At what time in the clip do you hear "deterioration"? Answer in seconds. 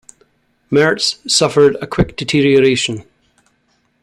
2.17-3.03